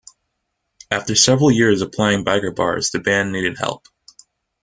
[0.89, 3.85] After several years of playing biker bars the band needed help.